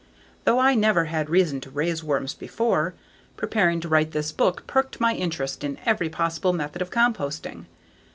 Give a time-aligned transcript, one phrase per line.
[0.45, 2.95] Though I never had reason to raise worms before,
[3.37, 7.65] preparing to write this book perked my interest in every possible method of composting.